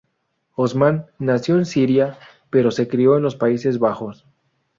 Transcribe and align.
Osman 0.55 1.05
nació 1.19 1.57
en 1.59 1.65
Siria, 1.67 2.17
pero 2.49 2.71
se 2.71 2.87
crió 2.87 3.17
en 3.17 3.21
los 3.21 3.35
Países 3.35 3.77
Bajos. 3.77 4.25